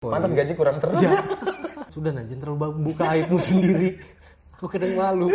[0.00, 0.96] Pantas gaji kurang terus.
[0.96, 1.12] Ya.
[1.92, 4.00] Sudah Najin terlalu buka aibmu sendiri.
[4.56, 5.28] Aku kadang malu.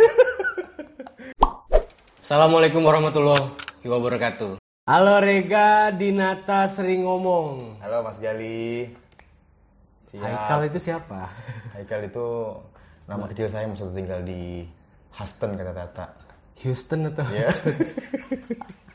[2.18, 3.46] Assalamualaikum warahmatullahi
[3.86, 4.58] wabarakatuh.
[4.90, 7.78] Halo Rega, Dinata sering ngomong.
[7.78, 8.90] Halo Mas Gali.
[10.02, 10.26] Siap.
[10.26, 11.30] Haikal itu siapa?
[11.78, 12.26] Haikal itu
[13.06, 14.66] nama kecil saya maksudnya tinggal di
[15.14, 16.06] Huston kata Tata.
[16.66, 17.54] Houston atau Ya.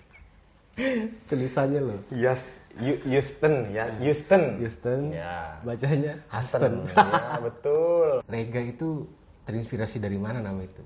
[1.30, 2.00] tulisannya loh.
[2.14, 2.68] Yes,
[3.08, 4.60] Houston ya, Houston.
[4.62, 5.00] Houston.
[5.14, 5.60] Ya.
[5.62, 6.88] Bacanya Huston.
[6.92, 8.08] ya, betul.
[8.32, 9.06] Rega itu
[9.46, 10.82] terinspirasi dari mana nama itu?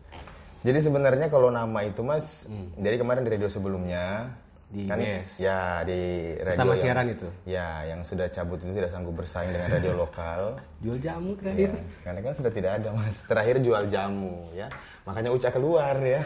[0.65, 4.33] Jadi sebenarnya kalau nama itu Mas, jadi kemarin di radio sebelumnya
[4.65, 5.37] Di kan BS.
[5.37, 5.99] ya di
[6.35, 7.27] radio Pertama yang- siaran itu.
[7.45, 10.57] Ya, yang sudah cabut itu tidak sanggup bersaing dengan radio lokal.
[10.79, 11.69] Jual jamu terakhir.
[11.71, 13.23] Ya, karena kan sudah tidak ada mas.
[13.23, 14.67] Terakhir jual jamu ya.
[15.03, 16.25] Makanya Uca keluar ya.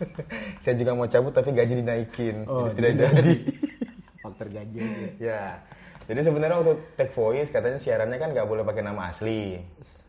[0.62, 2.46] Saya juga mau cabut tapi gaji dinaikin.
[2.46, 3.34] Oh, jadi tidak jadi.
[4.22, 4.80] Faktor gaji.
[5.18, 5.58] ya.
[6.02, 9.58] Jadi sebenarnya waktu take voice katanya siarannya kan nggak boleh pakai nama asli.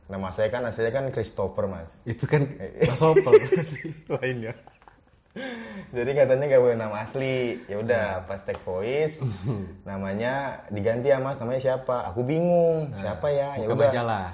[0.03, 2.03] Nama saya kan aslinya kan Christopher mas.
[2.03, 2.45] Itu kan
[2.99, 3.33] Opel.
[4.11, 4.53] Lainnya.
[5.93, 7.57] Jadi katanya nggak boleh nama asli.
[7.65, 9.21] Ya udah pas take voice
[9.89, 11.41] namanya diganti ya mas.
[11.41, 12.09] Namanya siapa?
[12.13, 12.93] Aku bingung.
[12.93, 13.57] siapa ya?
[13.57, 13.89] Ya Buka udah.
[13.89, 14.27] majalah.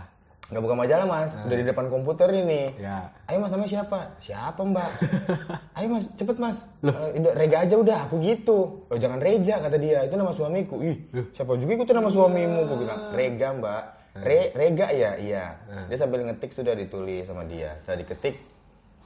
[0.50, 1.32] Nggak buka majalah mas.
[1.46, 2.74] Udah di depan komputer ini.
[2.76, 3.14] Ya.
[3.30, 4.00] Ayo mas namanya siapa?
[4.18, 4.90] Siapa mbak?
[5.78, 6.68] Ayo mas cepet mas.
[6.82, 8.58] Udah, Rega aja udah aku gitu.
[8.90, 10.04] Loh jangan Reja kata dia.
[10.04, 10.82] Itu nama suamiku.
[10.82, 10.98] Ih
[11.32, 12.60] siapa juga ikutin nama suamimu?
[12.66, 13.84] Gue bilang Rega mbak.
[14.20, 15.46] Re, Rega ya iya.
[15.88, 17.78] Dia sambil ngetik sudah ditulis sama dia.
[17.78, 18.36] Setelah diketik.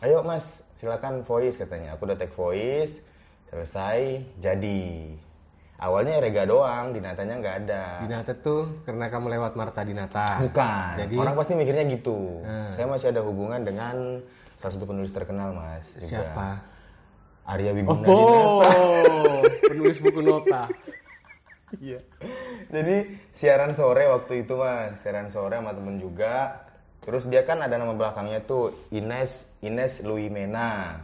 [0.03, 1.95] Ayo mas silakan voice katanya.
[1.95, 2.99] Aku udah take voice.
[3.47, 5.15] Selesai jadi.
[5.79, 6.91] Awalnya Rega doang.
[6.91, 7.83] Dinatanya nggak ada.
[8.03, 10.43] Dinata tuh karena kamu lewat Marta Dinata.
[10.43, 10.99] Bukan.
[10.99, 12.43] Jadi Orang pasti mikirnya gitu.
[12.69, 14.19] Saya masih ada hubungan dengan
[14.59, 15.95] salah satu penulis terkenal, Mas.
[15.95, 16.07] Juga.
[16.19, 16.49] siapa?
[17.43, 18.05] Arya Oh, Wiguna.
[18.07, 19.39] oh,
[19.71, 20.67] penulis buku nota.
[21.75, 21.99] Iya.
[22.69, 22.95] Jadi
[23.31, 24.99] siaran sore waktu itu, Mas.
[24.99, 26.63] Siaran sore sama temen juga.
[27.03, 31.03] Terus dia kan ada nama belakangnya tuh Ines Ines Luimena.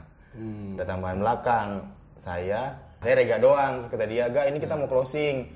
[0.80, 1.70] Ada tambahan belakang.
[2.16, 3.84] Saya saya Rega doang.
[3.84, 5.48] Terus kata dia, "Ga, ini kita mau closing."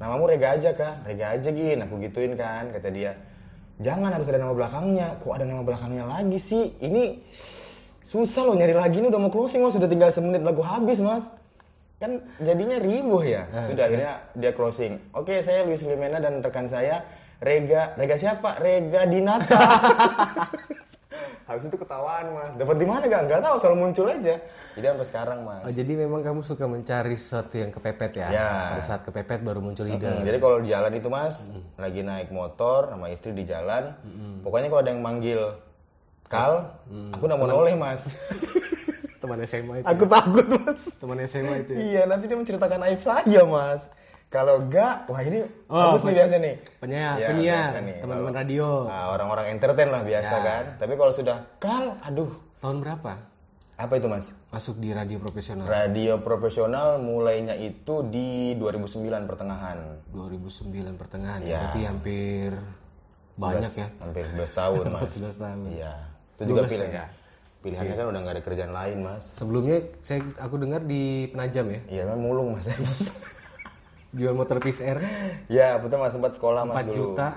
[0.00, 0.96] Namamu Rega aja kah?
[1.04, 3.12] Rega aja gin, aku gituin kan, kata dia.
[3.84, 5.20] Jangan harus ada nama belakangnya.
[5.20, 6.72] Kok ada nama belakangnya lagi sih?
[6.80, 7.20] Ini
[8.00, 11.28] susah loh nyari lagi ini udah mau closing mas, sudah tinggal semenit lagu habis mas.
[12.00, 13.44] Kan jadinya ribuh ya.
[13.68, 14.96] Sudah akhirnya dia closing.
[15.12, 17.04] Oke, saya Luis Limena dan rekan saya
[17.40, 17.96] Rega.
[17.96, 18.60] Rega siapa?
[18.60, 19.60] Rega Dinata.
[21.50, 22.52] habis itu ketawaan mas.
[22.54, 23.26] Dapat di mana gak?
[23.26, 24.38] Gak tahu, selalu muncul aja.
[24.78, 25.66] Jadi sampai sekarang mas.
[25.66, 28.28] Oh, jadi memang kamu suka mencari sesuatu yang kepepet ya?
[28.30, 28.50] Ya.
[28.78, 30.06] Pada saat kepepet baru muncul ide.
[30.06, 33.90] Hmm, jadi kalau di jalan itu mas, lagi naik motor sama istri di jalan,
[34.46, 35.58] pokoknya kalau ada yang manggil
[36.30, 36.78] Kal,
[37.10, 38.06] aku udah mau noleh mas.
[39.20, 39.86] Teman SMA itu.
[39.90, 40.80] aku takut mas.
[41.02, 41.70] Teman SMA itu.
[41.74, 41.78] ya?
[41.82, 43.90] Iya, nanti dia menceritakan aib saya mas.
[44.30, 46.54] Kalau enggak, wah ini Oh, bagus nih biasa nih.
[46.78, 48.86] Penyiar, Ya, penyiar, teman-teman radio.
[48.86, 50.40] Nah, orang-orang entertain lah biasa Ya.
[50.40, 50.64] kan.
[50.78, 53.26] Tapi kalau sudah Kal, aduh, Tahun berapa?
[53.74, 54.30] apa itu mas?
[54.50, 55.64] Masuk di radio profesional.
[55.64, 60.04] Radio profesional mulainya itu di 2009 pertengahan.
[60.10, 61.40] 2009 pertengahan.
[61.40, 61.64] Ya.
[61.66, 62.50] Berarti hampir
[63.34, 63.88] banyak ya.
[63.98, 65.10] Hampir 11 tahun mas.
[65.10, 65.58] 11 tahun.
[65.72, 65.92] Iya.
[66.36, 66.92] Itu juga 12 pilihan.
[66.92, 67.06] ya.
[67.60, 69.24] Pilihannya kan udah nggak ada kerjaan lain mas.
[69.34, 72.68] Sebelumnya saya aku dengar di Penajam ya, Iya kan mulung mas.
[74.12, 74.98] jual motor Air
[75.46, 76.96] ya betul mas sempat sekolah mas 4 dulu.
[77.14, 77.28] juta,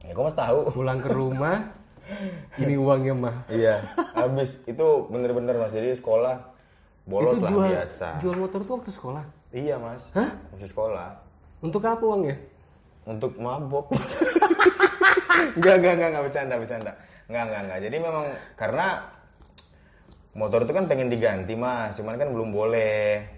[0.00, 0.58] Ya kok mas tahu?
[0.70, 1.72] pulang ke rumah
[2.56, 3.36] ini uangnya mah.
[3.48, 3.82] Iya,
[4.14, 5.70] habis itu bener-bener mas.
[5.70, 6.38] Jadi sekolah
[7.02, 8.08] bolos Itu lah jual biasa.
[8.18, 9.24] jual motor tuh waktu sekolah.
[9.50, 10.14] Iya mas.
[10.14, 11.18] Masih sekolah.
[11.58, 12.38] Untuk apa uangnya?
[13.02, 14.22] Untuk mabok mas.
[15.56, 16.92] Enggak, enggak, enggak, enggak bercanda, bercanda.
[17.26, 17.78] Enggak, enggak, enggak.
[17.82, 18.24] Jadi memang
[18.54, 18.86] karena
[20.32, 23.35] motor itu kan pengen diganti mas, cuman kan belum boleh.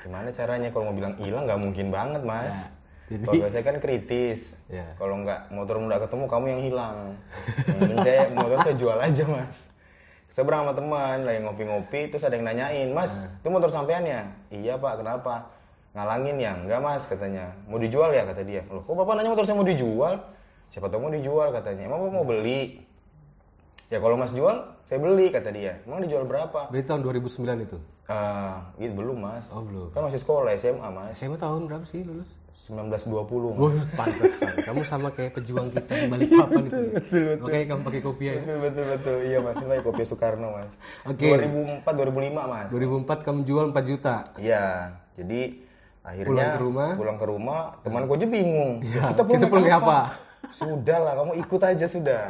[0.00, 0.68] Gimana caranya?
[0.68, 2.70] Kalau mau bilang hilang nggak mungkin banget mas.
[3.08, 4.60] jadi- Kalau saya kan kritis.
[4.66, 4.84] Ya.
[4.94, 6.96] Kalau nggak motor nggak ketemu kamu yang hilang.
[7.74, 9.72] Mending saya motor saya jual aja mas.
[10.28, 14.28] Saya berang sama teman lagi ngopi-ngopi terus ada yang nanyain mas itu motor sampean ya?
[14.48, 15.00] Iya pak.
[15.00, 15.48] Kenapa?
[15.92, 16.52] Ngalangin ya?
[16.54, 17.56] Enggak mas katanya.
[17.64, 18.22] Mau dijual ya?
[18.22, 18.60] kata dia.
[18.68, 20.20] Loh kok bapak nanya motor saya mau dijual?
[20.68, 21.88] Siapa tahu mau dijual katanya.
[21.88, 22.84] Emang bapak mau beli?
[23.88, 27.28] Ya kalau mas jual saya beli kata dia emang dijual berapa Berarti tahun 2009
[27.60, 27.76] itu.
[28.06, 29.92] ah itu belum mas Oh, belum.
[29.92, 32.40] kan masih sekolah SMA mas SMA tahun berapa sih lulus?
[32.58, 33.04] 1920
[33.52, 34.54] mas Wah, pantesan.
[34.62, 36.80] Kamu sama kayak pejuang kita di Balikpapan itu.
[37.14, 37.36] ya.
[37.38, 38.40] Makanya kamu pakai kopiah ya.
[38.40, 40.72] betul betul betul iya mas ini kopi Soekarno mas
[41.04, 41.28] Oke.
[41.30, 44.14] 2004 2005 mas 2004 kamu jual 4 juta.
[44.34, 44.66] Iya,
[45.12, 45.40] jadi
[46.00, 46.90] akhirnya Pulang ke rumah.
[46.96, 48.72] pulang ke rumah, temanku aja bingung.
[48.82, 49.98] Ya, kita pulang, kita pulang naik apa?
[50.50, 52.24] Sudah lah, kamu ikut aja sudah.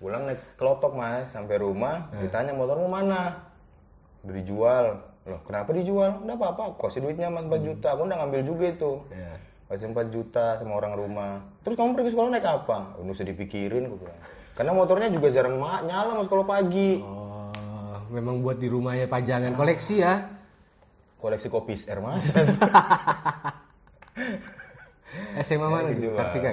[0.00, 3.44] Pulang naik kelotok mas, sampai rumah, ditanya motormu mana?
[4.20, 4.84] Udah dijual.
[5.22, 6.16] Loh, kenapa dijual?
[6.18, 7.92] Udah apa-apa, kasih duitnya mas 4 juta.
[7.92, 8.92] Aku udah ngambil juga itu.
[9.12, 9.36] Ya.
[9.68, 13.86] kasih 4 juta sama orang rumah terus kamu pergi sekolah naik apa udah usah dipikirin
[13.86, 14.18] gue bilang
[14.50, 17.46] karena motornya juga jarang ma- nyala mas kalau pagi Oh,
[18.10, 20.26] memang buat di rumahnya pajangan koleksi ya.
[21.22, 22.34] koleksi kopi air mas
[25.38, 26.18] SMA mana dijual.
[26.18, 26.50] Kartika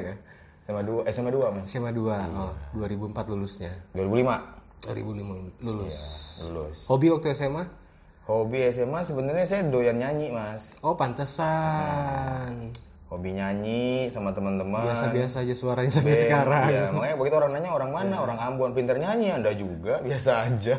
[0.68, 0.75] kan?
[0.75, 2.36] sama dua SMA dua mas SMA 2.
[2.36, 3.72] Oh, 2004 lulusnya.
[3.96, 5.98] 2005 2005 lulus.
[6.44, 7.64] lulus Hobi waktu SMA?
[8.28, 12.75] hobi SMA sebenarnya saya doyan nyanyi mas Oh, pantesan.
[13.08, 16.68] hobi nyanyi sama teman-teman Biasa-biasa aja suaranya sampai Band, sekarang.
[16.68, 20.75] Iya, makanya begitu orang nanya orang mana, orang Ambon, pinter nyanyi, anda juga, biasa aja.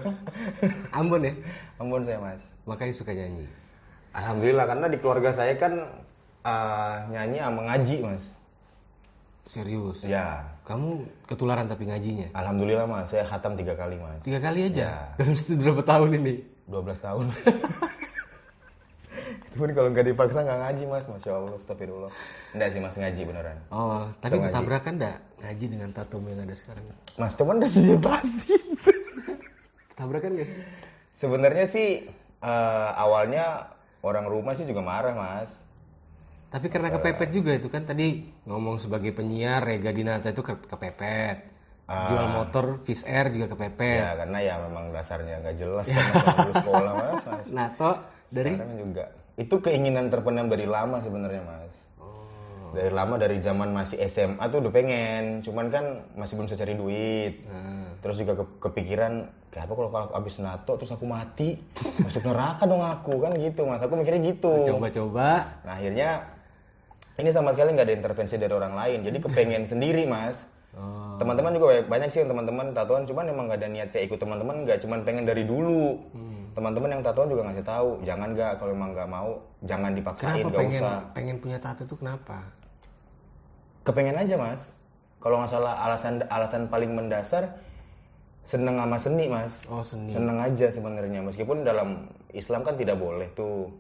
[0.93, 1.33] Ambon ya?
[1.81, 2.53] Ambon saya mas.
[2.69, 3.49] Makanya suka nyanyi.
[4.13, 5.73] Alhamdulillah karena di keluarga saya kan
[6.45, 8.37] eh, nyanyi sama ngaji mas.
[9.49, 10.05] Serius.
[10.05, 12.29] Ya, Kamu ketularan tapi ngajinya?
[12.37, 14.21] alhamdulillah mas, saya khatam tiga kali mas.
[14.21, 15.17] Tiga kali aja?
[15.17, 15.25] Ya.
[15.25, 16.35] Dalam berapa tahun ini?
[16.69, 17.47] 12 tahun mas.
[19.49, 22.13] Itu pun kalau nggak dipaksa nggak ngaji mas, masya Allah, astagfirullah.
[22.53, 23.57] Enggak sih mas ngaji beneran.
[23.73, 26.85] Oh, tapi ketabrakan enggak ngaji dengan tato yang ada sekarang?
[27.17, 27.71] Mas cuman udah
[28.05, 28.57] basi.
[29.97, 30.61] Ketabrakan gak sih?
[31.17, 31.89] Sebenarnya sih
[32.45, 33.73] eh, awalnya
[34.05, 35.65] orang rumah sih juga marah mas.
[36.49, 41.61] Tapi karena kepepet juga itu kan tadi ngomong sebagai penyiar Rega Dinata itu ke- kepepet.
[41.89, 43.97] Jual motor Fish Air juga kepepet.
[43.99, 46.05] Ya karena ya memang dasarnya nggak jelas kan
[46.61, 47.25] sekolah mas.
[47.25, 47.49] mas.
[47.49, 49.05] Nato dari Sekarang juga.
[49.35, 51.89] Itu keinginan terpendam dari lama sebenarnya mas.
[51.97, 52.29] Oh.
[52.73, 56.75] Dari lama dari zaman masih SMA tuh udah pengen, cuman kan masih belum bisa cari
[56.75, 57.45] duit.
[57.45, 57.97] Hmm.
[57.99, 59.13] Terus juga ke- kepikiran,
[59.49, 61.57] kayak apa kalau kalau abis nato terus aku mati,
[61.99, 63.81] masuk neraka dong aku kan gitu mas.
[63.81, 64.65] Aku mikirnya gitu.
[64.67, 66.37] coba-coba Nah akhirnya
[67.19, 70.47] ini sama sekali nggak ada intervensi dari orang lain, jadi kepengen sendiri mas.
[70.79, 71.19] Oh.
[71.19, 74.19] Teman-teman juga banyak, banyak sih yang teman-teman tatoan, cuman emang nggak ada niat kayak ikut
[74.23, 75.99] teman-teman, nggak cuman pengen dari dulu.
[76.15, 76.55] Hmm.
[76.55, 79.31] Teman-teman yang tatoan juga ngasih tahu, jangan nggak kalau emang nggak mau,
[79.67, 80.99] jangan dipaksain, kenapa nggak pengen usah.
[81.15, 82.39] pengen punya tato itu kenapa?
[83.83, 84.75] Kepengen aja mas.
[85.19, 87.59] Kalau nggak salah alasan alasan paling mendasar
[88.45, 89.67] seneng sama seni mas.
[89.69, 90.09] Oh seni.
[90.09, 91.21] Seneng aja sebenarnya.
[91.21, 93.73] Meskipun dalam Islam kan tidak boleh tuh.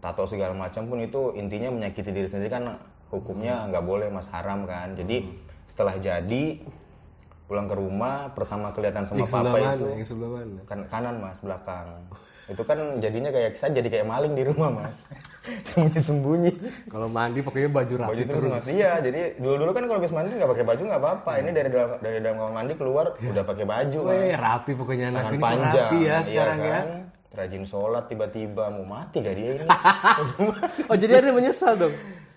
[0.00, 2.78] Tato segala macam pun itu intinya menyakiti diri sendiri kan
[3.12, 4.28] hukumnya nggak boleh mas.
[4.32, 4.96] Haram kan.
[4.96, 5.26] Jadi
[5.66, 6.60] setelah jadi
[7.46, 9.70] pulang ke rumah pertama kelihatan sama Yang papa mana?
[9.78, 9.86] itu.
[9.94, 10.60] Yang sebelah mana?
[10.66, 11.86] kan kanan mas belakang
[12.46, 15.06] itu kan jadinya kayak saya jadi kayak maling di rumah mas.
[15.46, 16.52] Sembunyi sembunyi
[16.90, 18.66] Kalau mandi pokoknya baju rapi baju terus mas.
[18.66, 21.32] Iya jadi dulu dulu kan kalau habis mandi nggak pakai baju nggak apa-apa.
[21.42, 24.14] Ini dari dalam dari dalam kamar mandi keluar udah pakai baju mas.
[24.14, 25.04] Weh, rapi pokoknya.
[25.10, 26.70] Anak tangan ini panjang rapi ya iya sekarang ya.
[26.70, 26.86] kan?
[27.36, 29.68] rajin sholat tiba-tiba mau mati gak dia ini?
[30.88, 31.92] Oh jadi ada menyesal dong?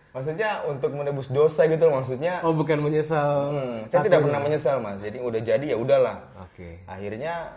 [0.09, 2.41] maksudnya untuk menebus dosa gitu loh maksudnya.
[2.41, 3.53] Oh bukan menyesal.
[3.53, 4.99] hmm, saya tidak pernah menyesal mas.
[4.99, 6.17] Jadi udah jadi ya udahlah.
[6.43, 6.81] Oke.
[6.89, 7.55] akhirnya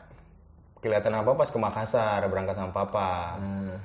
[0.83, 3.39] kelihatan apa pas ke Makassar berangkat sama papa.
[3.39, 3.79] Hmm.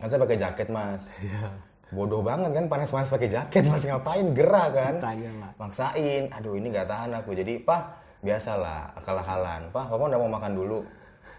[0.00, 1.12] kan saya pakai jaket mas.
[1.20, 1.52] Iya.
[1.90, 3.84] bodoh banget kan panas-panas pakai jaket mas.
[3.84, 4.94] Ngapain gerah kan?
[4.98, 6.32] Tanya maksain.
[6.32, 7.36] Aduh ini nggak tahan aku.
[7.36, 10.80] Jadi pak biasalah akal-akalan pak papa udah mau makan dulu.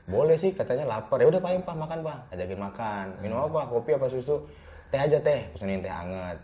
[0.05, 1.17] Boleh sih katanya lapar.
[1.17, 2.19] Ya udah pak pak makan pak.
[2.37, 3.05] Ajakin makan.
[3.25, 3.65] Minum apa?
[3.65, 4.45] Kopi apa susu?
[4.93, 5.49] Teh aja teh.
[5.49, 6.37] Pesenin teh hangat.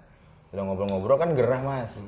[0.49, 2.01] Udah ngobrol-ngobrol kan gerah mas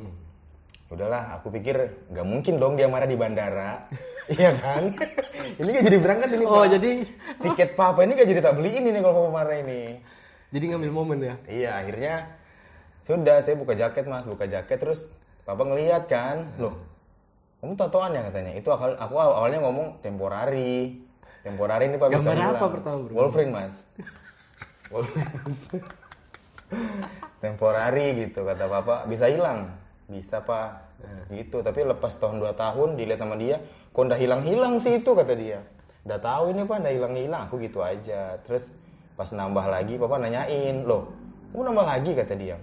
[0.89, 1.77] udahlah aku pikir
[2.09, 3.86] nggak mungkin dong dia marah di bandara
[4.33, 4.89] iya kan
[5.62, 6.69] ini gak jadi berangkat ini Oh Pak.
[6.75, 6.89] jadi
[7.39, 10.01] tiket papa ini gak jadi tak beliin ini kalau papa marah ini
[10.50, 11.36] jadi ngambil momen ya?
[11.45, 12.15] Iya akhirnya
[13.00, 15.06] sudah saya buka jaket mas buka jaket terus
[15.41, 16.74] papa ngeliat kan loh
[17.59, 20.97] kamu tatoan ya katanya itu akal aku aw- awalnya ngomong temporari
[21.42, 22.71] temporari ini pak bisa apa hilang.
[22.71, 23.14] pertama, bro?
[23.16, 23.85] Wolverine mas
[24.87, 25.37] Wolverine.
[27.42, 29.69] temporari gitu kata papa bisa hilang
[30.09, 30.97] bisa pak.
[31.31, 31.61] Gitu.
[31.63, 35.33] Tapi lepas tahun dua tahun dilihat sama dia kok udah hilang hilang sih itu kata
[35.37, 35.63] dia.
[36.04, 38.35] Udah tahu ini pak udah hilang hilang aku gitu aja.
[38.44, 38.73] Terus
[39.16, 42.11] pas nambah lagi papa nanyain loh kamu nambah lagi?
[42.13, 42.57] kata dia.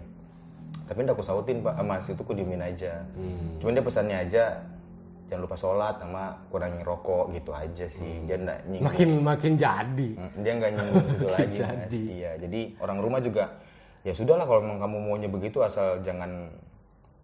[0.86, 1.74] Tapi udah aku sautin pak.
[1.82, 3.02] Mas itu aku diemin aja.
[3.58, 4.44] Cuman dia pesannya aja
[5.26, 8.22] jangan lupa sholat sama kurangin rokok gitu aja sih.
[8.30, 8.86] Dia nggak nyinggung.
[8.86, 10.10] Makin makin jadi.
[10.38, 11.78] Dia nggak nyinggung situ lagi mas.
[11.90, 12.00] Jadi.
[12.14, 13.58] iya jadi orang rumah juga
[14.06, 16.46] ya sudahlah kalau memang kamu maunya begitu asal jangan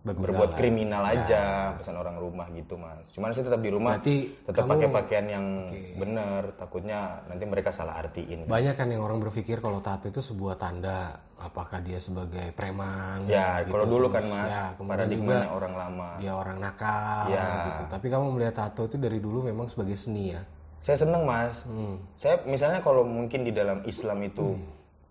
[0.03, 4.59] Berbuat kriminal aja pesan orang rumah gitu mas cuman saya tetap di rumah Berarti tetap
[4.61, 5.47] kamu- pakai pakaian yang
[5.95, 10.55] bener takutnya nanti mereka salah artiin Banyak kan yang orang berpikir kalau tato itu sebuah
[10.57, 13.27] tanda apakah dia sebagai preman.
[13.27, 13.73] ya gitu.
[13.73, 17.47] kalau dulu kan mas ya, paradigmanya juga orang lama dia orang nakal Ya.
[17.69, 17.83] gitu.
[17.89, 20.43] Tapi kamu melihat tato itu dari dulu memang sebagai seni ya.
[20.79, 21.95] saya seneng mas Hmm.
[22.13, 24.59] saya misalnya kalau mungkin di dalam Islam itu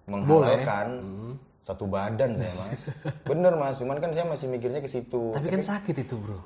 [0.05, 1.33] menghalalkan Hmm.
[1.61, 2.89] Satu badan saya mas.
[3.29, 3.77] Bener mas.
[3.77, 5.29] Cuman kan saya masih mikirnya ke situ.
[5.31, 6.41] Tapi kan sakit itu bro.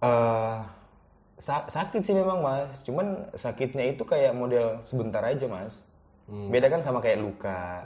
[0.00, 0.58] eh
[1.36, 2.80] sa- sakit sih memang mas.
[2.80, 5.84] Cuman sakitnya itu kayak model sebentar aja mas.
[6.22, 6.48] Hmm.
[6.48, 7.84] beda kan sama kayak luka.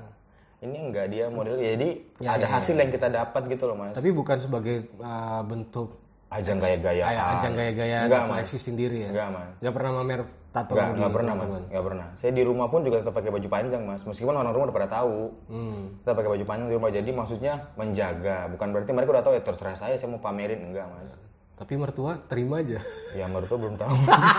[0.60, 1.58] Ini enggak dia model.
[1.58, 3.92] Jadi Ya, ada ya, hasil yang kita dapat gitu loh mas.
[3.92, 5.98] Tapi bukan sebagai uh, bentuk
[6.36, 7.16] ajang gaya-gayaan.
[7.40, 9.10] Ajang gaya-gaya Enggak, atau sendiri ya.
[9.12, 9.48] enggak mas.
[9.64, 10.20] Gak pernah mamer
[10.52, 11.54] tato enggak di enggak pernah mas.
[11.68, 12.06] Enggak pernah.
[12.16, 14.02] Saya di rumah pun juga tetap pakai baju panjang mas.
[14.04, 15.16] Meskipun orang rumah udah pada tahu.
[15.48, 15.82] Hmm.
[16.00, 16.90] kita pakai baju panjang di rumah.
[16.92, 18.38] Jadi maksudnya menjaga.
[18.52, 20.60] Bukan berarti mereka udah tahu ya terserah saya saya mau pamerin.
[20.72, 21.12] Enggak mas.
[21.56, 22.80] Tapi mertua terima aja.
[23.16, 23.92] ya mertua belum tahu.
[24.04, 24.24] Mas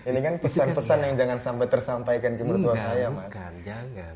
[0.00, 3.28] ini kan pesan-pesan yang jangan sampai tersampaikan ke mertua Enggak, saya mas.
[3.28, 4.14] bukan, jangan.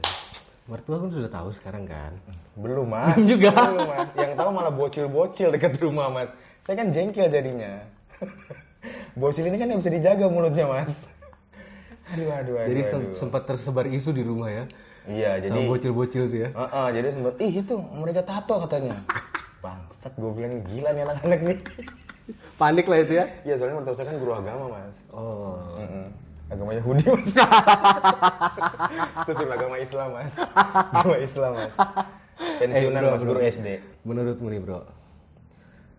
[0.65, 2.13] Mertua kan sudah tahu sekarang kan.
[2.55, 3.53] belum mas Juga.
[3.53, 7.83] belum mas yang tahu malah bocil-bocil dekat rumah mas saya kan jengkel jadinya
[9.15, 11.13] bocil ini kan yang bisa dijaga mulutnya mas
[12.07, 13.13] aduh aduh aduh, Jadi aduh.
[13.13, 14.65] sempat tersebar isu di rumah ya.
[15.05, 16.49] iya jadi Sama bocil-bocil tuh ya.
[16.49, 18.97] Heeh, jadi sempat ih itu mereka tato katanya
[19.65, 21.59] bangsat gue bilang gila nih anak-anak nih
[22.55, 23.27] Panik lah itu ya.
[23.43, 25.59] Iya soalnya mertua saya kan guru agama mas Oh.
[25.77, 26.07] Mm-mm.
[26.53, 27.33] Agama Yahudi mas.
[29.25, 30.35] Itu agama Islam mas.
[30.93, 31.75] Agama Islam mas.
[32.35, 33.69] Pensiunan Eh, bro, mas guru SD
[34.05, 34.81] Menurutmu nih bro,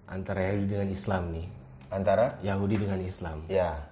[0.05, 1.47] antara Yahudi dengan Islam nih,
[1.89, 2.25] Antara?
[2.43, 3.87] Yahudi dengan Islam, Ya.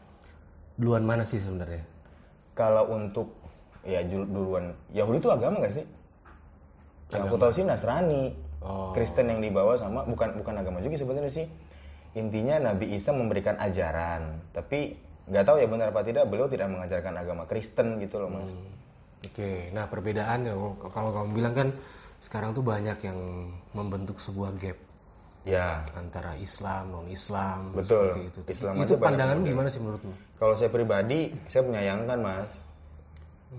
[0.77, 1.81] Duluan mana sih sebenarnya?
[2.53, 3.33] Kalau untuk
[3.83, 4.71] Ya duluan.
[4.95, 5.85] Yahudi itu agama gak sih?
[7.11, 8.31] Yang aku tahu sih Nasrani.
[8.63, 8.95] Oh.
[8.95, 11.45] Kristen yang dibawa sama Bukan bukan agama juga sebenarnya sih.
[12.15, 17.13] Intinya Nabi Isa memberikan ajaran Tapi nggak tahu ya benar apa tidak Beliau tidak mengajarkan
[17.15, 18.53] agama Kristen gitu loh mas.
[19.23, 20.53] Oke, nah perbedaan ya
[20.91, 21.67] kalau kamu bilang kan
[22.19, 23.19] sekarang tuh banyak yang
[23.71, 24.79] membentuk sebuah gap
[25.43, 25.83] Ya.
[25.99, 28.31] antara Islam non Islam Betul.
[28.31, 28.39] itu.
[28.47, 30.39] Islam itu pandangan gimana sih menurutmu?
[30.39, 32.63] Kalau saya pribadi, saya menyayangkan mas,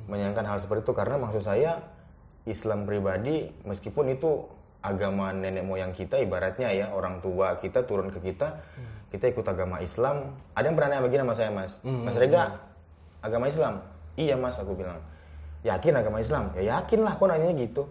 [0.09, 1.81] menyayangkan hal seperti itu karena maksud saya
[2.49, 4.49] Islam pribadi meskipun itu
[4.85, 8.61] agama nenek moyang kita ibaratnya ya orang tua kita turun ke kita,
[9.15, 10.35] kita ikut agama Islam.
[10.59, 12.59] Ada yang pernah nanya begini sama saya mas, Mas Rega,
[13.23, 13.79] agama Islam?
[14.19, 14.99] Iya mas, aku bilang.
[15.63, 16.51] Yakin agama Islam?
[16.59, 17.87] Ya yakin lah, kok nanya gitu.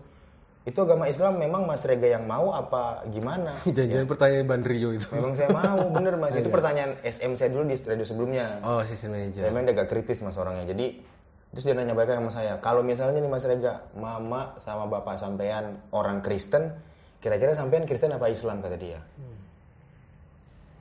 [0.63, 3.51] Itu agama Islam memang Mas Rega yang mau apa gimana?
[3.75, 5.08] Jangan-jangan pertanyaan Bandrio itu.
[5.12, 6.32] Memang saya mau, bener mas.
[6.39, 8.63] Itu pertanyaan SM saya dulu di radio sebelumnya.
[8.63, 9.44] Oh, sisi manajer.
[9.44, 10.63] Ya, memang dia agak kritis mas orangnya.
[10.72, 11.03] Jadi
[11.51, 15.84] terus dia nanya balik sama saya, kalau misalnya nih mas Rega, mama sama bapak sampean
[15.92, 16.80] orang Kristen,
[17.20, 19.03] kira-kira sampean Kristen apa Islam kata dia?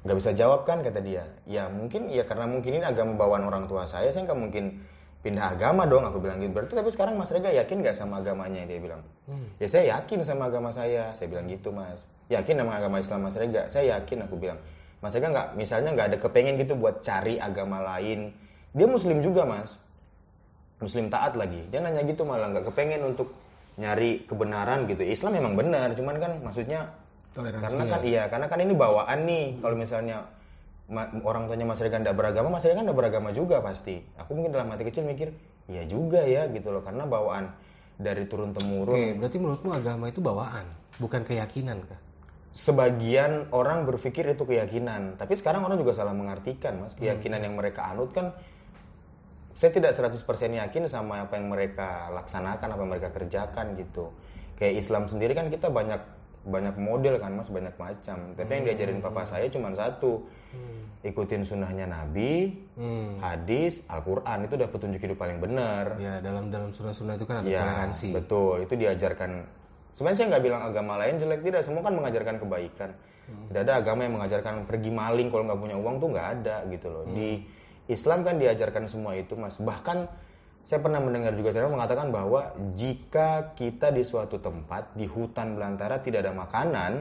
[0.02, 1.24] Gak bisa jawab kan kata dia.
[1.46, 4.82] Ya mungkin ya karena mungkin ini agama bawaan orang tua saya, saya nggak mungkin
[5.22, 6.50] pindah agama dong aku bilang gitu.
[6.50, 9.06] Berarti tapi sekarang Mas Rega yakin nggak sama agamanya dia bilang.
[9.62, 12.10] Ya saya yakin sama agama saya, saya bilang gitu Mas.
[12.26, 14.58] Yakin sama agama Islam Mas Rega, saya yakin aku bilang.
[14.98, 18.34] Mas Rega nggak misalnya nggak ada kepengen gitu buat cari agama lain.
[18.74, 19.78] Dia Muslim juga Mas.
[20.82, 21.62] Muslim taat lagi.
[21.70, 23.30] Dia nanya gitu malah nggak kepengen untuk
[23.78, 25.06] nyari kebenaran gitu.
[25.06, 26.90] Islam memang benar, cuman kan maksudnya
[27.32, 29.46] Toleransi karena kan iya, karena kan ini bawaan nih.
[29.64, 30.28] Kalau misalnya
[30.92, 34.04] ma- orang tuanya Mas Rega nggak beragama, Mas Rega kan nggak beragama juga pasti.
[34.20, 35.32] Aku mungkin dalam hati kecil mikir,
[35.68, 37.56] iya juga ya gitu loh, karena bawaan
[37.96, 38.92] dari turun temurun.
[38.92, 40.68] Oke, berarti menurutmu agama itu bawaan,
[41.00, 42.00] bukan keyakinan kah?
[42.52, 46.92] Sebagian orang berpikir itu keyakinan, tapi sekarang orang juga salah mengartikan, Mas.
[46.92, 48.36] Keyakinan yang mereka anut kan
[49.56, 50.20] saya tidak 100%
[50.52, 54.12] yakin sama apa yang mereka laksanakan, apa yang mereka kerjakan gitu.
[54.56, 56.00] Kayak Islam sendiri kan kita banyak
[56.42, 58.18] banyak model kan mas, banyak macam.
[58.34, 60.26] Tapi yang diajarin papa saya cuma satu,
[61.02, 63.18] ikutin sunnahnya Nabi, Hmm.
[63.18, 65.98] hadis, Al-Quran itu udah petunjuk hidup paling benar.
[65.98, 68.08] Ya, dalam dalam sunnah-sunnah itu kan ada Ya, toleransi.
[68.10, 68.56] betul.
[68.62, 69.30] Itu diajarkan.
[69.92, 71.62] Sebenarnya saya nggak bilang agama lain jelek tidak.
[71.62, 72.90] Semua kan mengajarkan kebaikan.
[73.22, 76.86] Tidak ada agama yang mengajarkan pergi maling kalau nggak punya uang tuh nggak ada gitu
[76.88, 77.04] loh.
[77.06, 77.44] Di
[77.86, 79.56] Islam kan diajarkan semua itu mas.
[79.56, 79.98] Bahkan
[80.62, 82.40] saya pernah mendengar juga cara mengatakan bahwa
[82.72, 86.92] jika kita di suatu tempat di hutan belantara tidak ada makanan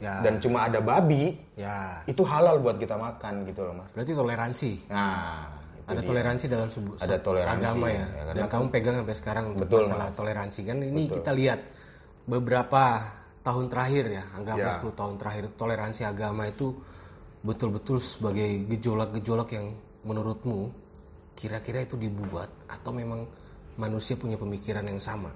[0.00, 0.24] Ya.
[0.24, 3.92] dan cuma ada babi, Ya, itu halal buat kita makan gitu loh mas.
[3.92, 4.70] berarti toleransi.
[4.88, 5.44] Nah,
[5.84, 6.08] ada dia.
[6.08, 8.06] toleransi dalam sebuah Ada toleransi, agama ya.
[8.08, 10.16] ya, Dan kamu pegang sampai sekarang untuk Betul, masalah Mas.
[10.16, 11.60] toleransi kan ini kita lihat
[12.24, 13.12] beberapa
[13.42, 14.72] tahun terakhir ya, anggap Ya.
[14.72, 16.66] 10 tahun terakhir toleransi agama itu
[17.40, 20.72] betul-betul sebagai gejolak-gejolak yang menurutmu
[21.40, 23.24] kira-kira itu dibuat atau memang
[23.80, 25.32] manusia punya pemikiran yang sama?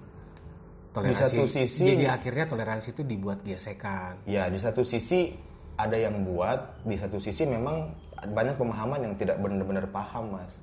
[0.92, 1.22] Toleransi.
[1.26, 4.14] satu sisi- jadi akhirnya toleransi itu dibuat gesekan.
[4.28, 5.34] Ya, di satu sisi
[5.74, 7.90] ada yang buat, di satu sisi memang
[8.30, 10.54] banyak pemahaman yang tidak benar-benar paham, Mas.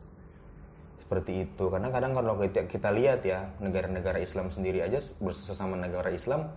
[1.04, 1.68] Seperti itu.
[1.68, 6.48] Karena kadang kalau kita, kita lihat ya, negara-negara Islam sendiri aja bersama negara Islam,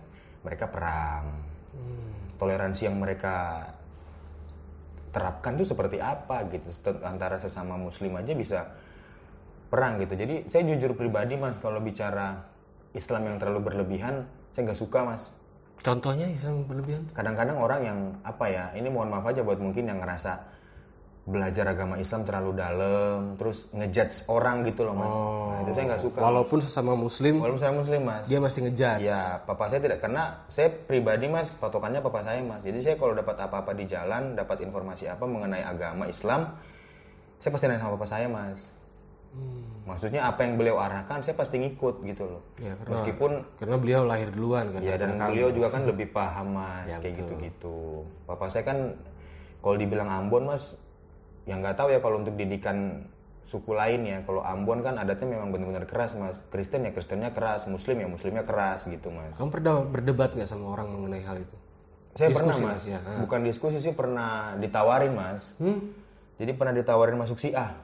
[0.47, 1.35] mereka perang.
[2.39, 3.67] Toleransi yang mereka
[5.15, 6.67] terapkan tuh seperti apa gitu.
[7.07, 8.75] Antara sesama muslim aja bisa
[9.71, 10.19] perang gitu.
[10.19, 12.43] Jadi saya jujur pribadi, Mas, kalau bicara
[12.91, 15.31] Islam yang terlalu berlebihan, saya nggak suka, Mas
[15.85, 17.03] Contohnya Islam berlebihan?
[17.13, 20.41] kadang-kadang orang yang apa ya ini mohon maaf aja buat mungkin yang ngerasa
[21.25, 25.09] belajar agama Islam terlalu dalam, terus ngejudge orang gitu loh mas.
[25.09, 26.19] Nah, itu saya nggak suka.
[26.21, 28.29] Walaupun sesama muslim, Walaupun saya muslim mas.
[28.29, 29.01] dia masih ngejudge.
[29.01, 32.61] Ya, papa saya tidak karena saya pribadi mas, patokannya papa saya mas.
[32.61, 36.53] Jadi saya kalau dapat apa-apa di jalan, dapat informasi apa mengenai agama Islam,
[37.41, 38.69] saya pasti nanya sama papa saya mas.
[39.85, 42.41] Maksudnya apa yang beliau arahkan, saya pasti ngikut gitu loh.
[42.57, 44.79] Ya, karena, Meskipun karena beliau lahir duluan kan.
[44.79, 48.05] ya dan beliau juga kan lebih paham mas, Ya, kayak gitu-gitu.
[48.23, 48.93] Papa saya kan
[49.59, 50.77] kalau dibilang Ambon mas,
[51.45, 53.05] yang nggak tahu ya kalau untuk didikan
[53.45, 54.17] suku lain ya.
[54.25, 56.41] Kalau Ambon kan adatnya memang benar-benar keras mas.
[56.49, 59.37] Kristen ya Kristennya keras, Muslim ya Muslimnya keras gitu mas.
[59.37, 61.55] Kamu pernah berdebat nggak sama orang mengenai hal itu?
[62.15, 62.99] Saya Diskusi, pernah mas, ya.
[63.27, 65.53] bukan diskusi sih pernah ditawarin mas.
[65.59, 65.91] Hmm?
[66.39, 67.75] Jadi pernah ditawarin masuk si A.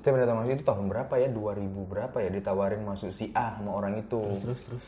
[0.00, 1.28] Saya pernah masuk itu tahun berapa ya?
[1.28, 4.20] 2000 berapa ya ditawarin masuk si A sama orang itu.
[4.42, 4.84] Terus terus.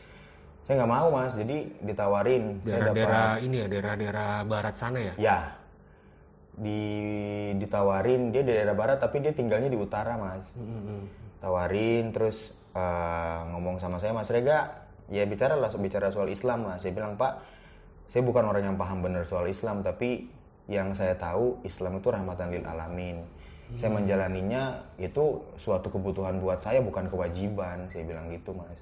[0.65, 2.59] Saya nggak mau mas, jadi ditawarin.
[2.65, 5.13] Saya dapat Daerah-daerah ini ya, daerah-daerah barat sana ya.
[5.15, 5.37] ya
[6.57, 6.81] di
[7.61, 10.57] ditawarin dia di daerah barat tapi dia tinggalnya di utara mas.
[11.37, 16.81] Tawarin terus eh, ngomong sama saya Mas Rega ya bicara lah bicara soal Islam lah.
[16.81, 17.33] Saya bilang Pak
[18.09, 20.25] saya bukan orang yang paham benar soal Islam tapi
[20.67, 23.23] yang saya tahu Islam itu rahmatan lil alamin.
[23.75, 27.91] Saya menjalaninya itu suatu kebutuhan buat saya bukan kewajiban.
[27.91, 28.79] Saya bilang gitu mas.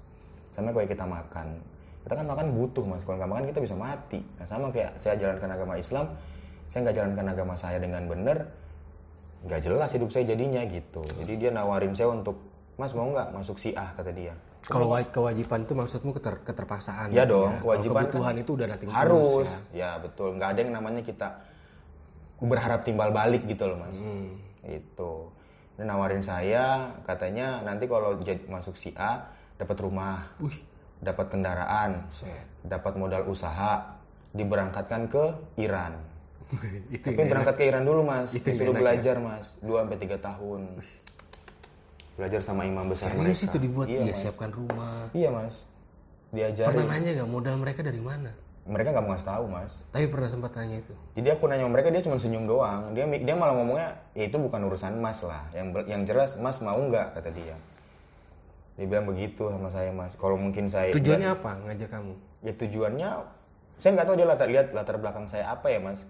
[0.53, 1.57] Sama kayak kita makan.
[2.05, 3.01] Kita kan makan butuh mas.
[3.01, 4.21] Kalau nggak makan kita bisa mati.
[4.37, 6.05] Nah sama kayak saya jalankan agama Islam.
[6.67, 8.45] Saya nggak jalankan agama saya dengan benar.
[9.45, 11.05] Nggak jelas hidup saya jadinya gitu.
[11.05, 12.35] Jadi dia nawarin saya untuk
[12.75, 14.35] Mas mau nggak masuk si A kata dia.
[14.65, 17.13] Kalau wa- kewajiban itu maksudmu keter- keterpaksaan.
[17.13, 17.59] Iya gitu dong, ya.
[17.61, 19.91] kewajiban kebutuhan kan itu udah nanti harus ya.
[20.01, 21.27] betul nggak ada yang namanya kita
[22.41, 23.95] berharap timbal balik gitu loh mas
[24.65, 25.11] itu
[25.77, 28.17] dia nawarin saya katanya nanti kalau
[28.49, 30.19] masuk si A dapat rumah
[30.99, 32.03] dapat kendaraan
[32.61, 33.95] dapat modal usaha
[34.31, 35.23] diberangkatkan ke
[35.55, 35.95] Iran
[36.95, 40.17] itu tapi berangkat ke Iran dulu mas Itu disuruh enak, belajar mas 2 sampai tiga
[40.19, 40.61] tahun
[42.15, 45.11] belajar sama imam besar serius mereka itu dibuat iya mas siapkan rumah.
[45.11, 45.55] iya mas
[46.31, 48.31] diajarin Pernah nanya nggak modal mereka dari mana?
[48.65, 50.93] mereka nggak mau ngasih tahu mas Tapi pernah sempat tanya itu.
[51.13, 52.97] Jadi aku nanya sama mereka dia cuma senyum doang.
[52.97, 55.45] Dia dia malah ngomongnya ya itu bukan urusan Mas lah.
[55.53, 57.53] Yang yang jelas Mas mau nggak kata dia.
[58.73, 60.17] Dia bilang begitu sama saya Mas.
[60.17, 62.13] Kalau mungkin saya Tujuannya apa ngajak kamu?
[62.41, 63.09] ya tujuannya
[63.77, 66.01] saya nggak tahu dia latar lihat latar belakang saya apa ya Mas.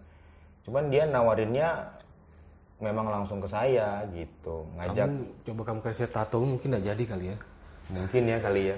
[0.65, 1.69] Cuman dia nawarinnya
[2.81, 7.25] memang langsung ke saya gitu, ngajak Kamu coba kamu kasih tato mungkin nggak jadi kali
[7.31, 7.37] ya.
[7.85, 8.77] mungkin ya kali ya.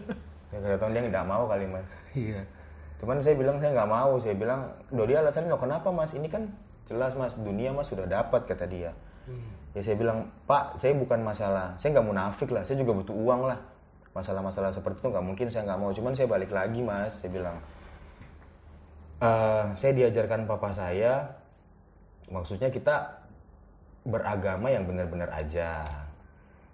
[0.52, 1.86] ya kata tahu dia nggak mau kali Mas.
[2.12, 2.42] Iya.
[3.00, 4.20] Cuman saya bilang saya nggak mau.
[4.20, 4.60] Saya bilang,
[4.92, 6.12] do dia alasannya loh kenapa mas?
[6.12, 6.52] Ini kan
[6.84, 8.92] jelas mas dunia mas sudah dapat kata dia.
[9.70, 11.78] Ya saya bilang Pak, saya bukan masalah.
[11.78, 12.66] Saya nggak munafik lah.
[12.66, 13.58] Saya juga butuh uang lah.
[14.10, 15.90] Masalah-masalah seperti itu nggak mungkin saya nggak mau.
[15.94, 17.22] Cuman saya balik lagi mas.
[17.22, 17.56] Saya bilang,
[19.20, 21.28] "Eh, saya diajarkan papa saya.
[22.32, 23.20] Maksudnya kita
[24.08, 25.84] beragama yang benar-benar aja.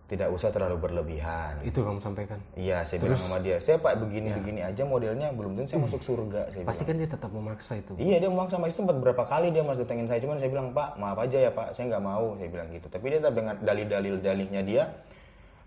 [0.07, 1.59] Tidak usah terlalu berlebihan.
[1.67, 2.39] Itu kamu sampaikan.
[2.55, 6.55] Iya, saya bilang sama dia, saya pak begini-begini aja modelnya belum tentu saya masuk surga.
[6.55, 7.99] Saya Pasti kan dia tetap memaksa itu.
[7.99, 8.07] bilang.
[8.07, 10.71] Iya dia memaksa sama itu sempat berapa kali dia mas datengin saya, cuman saya bilang
[10.71, 12.87] Pak maaf aja ya Pak, saya nggak mau, saya bilang gitu.
[12.87, 14.83] Tapi dia tetap dengan dalil-dalil dalihnya dia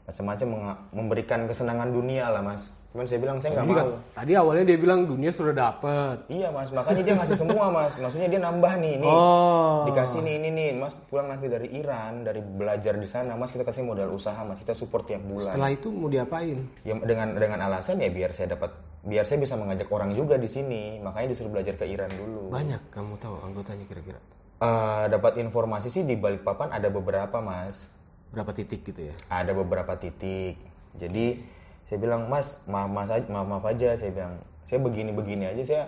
[0.10, 0.48] macam-macam
[0.90, 2.74] memberikan kesenangan dunia lah mas.
[2.90, 4.02] Cuman saya bilang saya nggak mau.
[4.18, 6.26] tadi awalnya dia bilang dunia sudah dapet.
[6.26, 7.94] Iya mas, makanya dia ngasih semua mas.
[8.02, 9.86] Maksudnya dia nambah nih, nih Oh.
[9.86, 13.62] dikasih nih ini nih, mas pulang nanti dari Iran, dari belajar di sana, mas kita
[13.62, 15.54] kasih modal usaha, mas kita support tiap bulan.
[15.54, 16.66] Setelah itu mau diapain?
[16.82, 18.74] ya dengan dengan alasan ya biar saya dapat
[19.06, 22.90] biar saya bisa mengajak orang juga di sini makanya disuruh belajar ke Iran dulu Banyak
[22.92, 24.18] kamu tahu anggotanya kira-kira.
[24.60, 27.94] Eh, dapat informasi sih di Balikpapan ada beberapa mas
[28.30, 29.16] Berapa titik gitu ya?
[29.30, 30.60] ada beberapa titik.
[30.98, 31.42] Jadi
[31.90, 33.98] saya bilang mas maaf mas maaf maaf aja.
[33.98, 35.64] Saya bilang saya begini begini aja.
[35.66, 35.84] Saya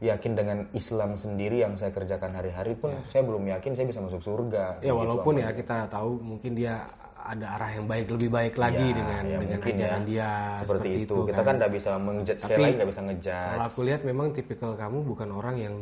[0.00, 4.24] yakin dengan Islam sendiri yang saya kerjakan hari-hari pun saya belum yakin saya bisa masuk
[4.24, 4.80] surga.
[4.80, 6.88] Ya Gitu, walaupun ya kita tahu mungkin dia
[7.22, 10.06] ada arah yang baik lebih baik lagi Ya, dengan ya dengan ajaran ya.
[10.06, 11.16] dia seperti, itu.
[11.24, 14.72] kita kan nggak bisa mengejudge sekali lagi nggak bisa ngejudge Kalau aku lihat memang tipikal
[14.74, 15.74] kamu bukan orang yang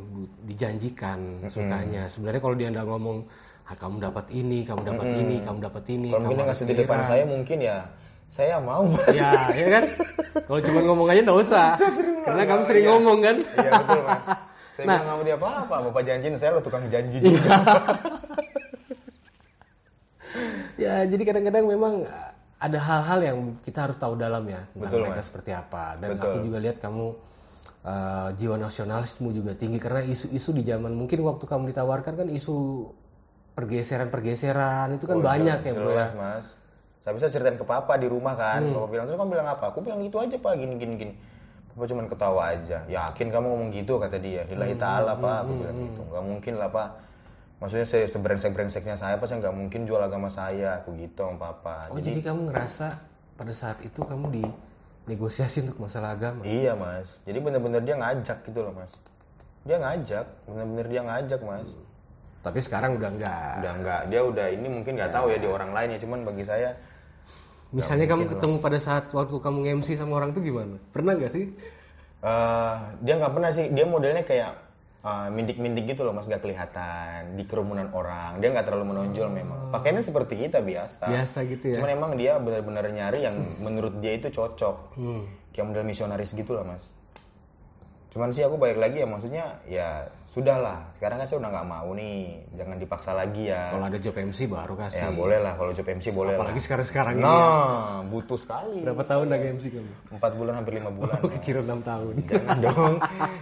[0.43, 2.07] dijanjikan sukanya.
[2.07, 3.19] Sebenarnya kalau dia nggak ngomong,
[3.65, 6.75] ah, kamu dapat ini, kamu dapat ini, kamu dapat ini, kalau kamu mungkin ngasih di
[6.77, 7.77] depan saya mungkin ya
[8.27, 9.85] saya mau mas Ya, ya kan?
[10.43, 11.69] Kalau cuma ngomong aja nggak usah,
[12.25, 13.37] karena kamu sering ngomong kan.
[13.55, 14.23] Iya betul mas.
[14.71, 14.95] Saya Nah.
[14.97, 17.31] bilang sama dia apa apa, bapak janjiin saya lo tukang janji Iya.
[17.31, 17.51] juga.
[20.79, 25.01] Ya, jadi kadang-kadang memang uh, ada hal-hal yang kita harus tahu dalam ya tentang Betul,
[25.05, 25.27] mereka Mas.
[25.27, 25.99] seperti apa.
[25.99, 26.31] Dan Betul.
[26.31, 27.07] aku juga lihat kamu
[27.83, 32.89] uh, jiwa nasionalismu juga tinggi karena isu-isu di zaman mungkin waktu kamu ditawarkan kan isu
[33.59, 36.07] pergeseran-pergeseran itu kan banyak ya bro ya.
[36.07, 36.47] Jelas mas.
[37.03, 38.63] Saya bisa ceritain ke papa di rumah kan.
[38.63, 38.75] Hmm.
[38.75, 39.65] Papa bilang terus kamu bilang apa?
[39.75, 41.15] Aku bilang gitu aja pak, gini gini gini.
[41.75, 42.79] Papa cuma ketawa aja.
[42.87, 44.47] Yakin kamu ngomong gitu kata dia.
[44.47, 46.01] Lillahi Hmm, taala pak, aku bilang gitu.
[46.07, 46.89] Gak mungkin lah pak.
[47.59, 50.83] Maksudnya se sebrengsek brengseknya saya pas nggak mungkin jual agama saya.
[50.83, 51.91] Aku gitu sama papa.
[51.91, 52.99] Oh jadi kamu ngerasa
[53.39, 54.45] pada saat itu kamu di
[55.09, 56.45] negosiasi untuk masalah agama.
[56.45, 57.19] iya mas.
[57.25, 58.93] Jadi bener-bener dia ngajak gitu loh mas.
[59.65, 60.27] Dia ngajak.
[60.45, 61.69] Bener-bener dia ngajak mas.
[62.45, 63.55] Tapi sekarang udah enggak.
[63.65, 64.03] udah nggak.
[64.13, 65.99] Dia udah ini mungkin nggak tahu ya di orang lain ya.
[65.99, 66.71] Cuman bagi saya
[67.69, 70.81] Misalnya kamu ketemu pada saat waktu kamu MC sama orang tuh gimana?
[70.93, 71.47] Pernah nggak sih?
[72.19, 73.71] eh dia nggak pernah sih.
[73.71, 74.68] Dia modelnya kayak
[75.05, 78.43] eh, mindik-mindik gitu loh mas nggak kelihatan di kerumunan orang.
[78.43, 79.71] Dia nggak terlalu menonjol memang.
[79.71, 81.07] Pakainya seperti kita biasa.
[81.07, 81.75] Biasa gitu ya.
[81.79, 84.99] cuman emang dia benar-benar nyari yang menurut dia itu cocok.
[84.99, 85.25] Hmm.
[85.49, 86.87] kayak model misionaris gitu lah mas
[88.19, 89.89] cuman sih aku balik lagi ya maksudnya ya
[90.27, 92.19] sudahlah sekarang kan saya udah nggak mau nih
[92.53, 94.99] jangan dipaksa lagi ya Kalau ada job MC baru kasih.
[94.99, 97.23] ya boleh lah kalau job MC boleh lah Apalagi sekarang-sekarang ini.
[97.23, 99.93] nah butuh sekali Berapa tahun lagi MC kamu?
[100.13, 102.15] empat bulan hampir lima bulan Oh, kira 6 tahun.
[102.29, 102.95] jangan dong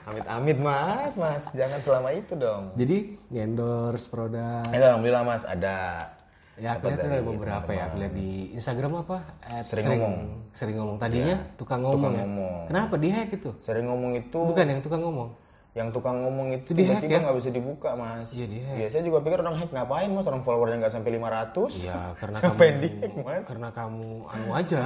[0.04, 4.62] amit-amit mas mas jangan selama itu dong Jadi endorse produk.
[4.68, 6.12] ya alhamdulillah mas ada
[6.56, 7.92] Ya, kelihatan ada beberapa ya.
[7.92, 9.16] Aku lihat di Instagram apa?
[9.44, 10.16] At Sering ngomong.
[10.56, 10.96] Sering ngomong.
[10.96, 12.00] Tadinya tukang ngomong.
[12.00, 12.24] tukang ya?
[12.24, 13.50] ngomong Kenapa di hack itu?
[13.60, 15.28] sering ngomong itu Bukan yang tukang ngomong.
[15.76, 17.20] Yang tukang ngomong itu tiba-tiba ya?
[17.20, 18.76] nggak bisa dibuka mas Iya, di-hack.
[18.80, 22.38] Iya, saya juga pikir orang hack ngapain mas orang followernya nggak sampai 500 Ya, karena
[22.48, 24.82] kamu di hack mas karena kamu anu aja.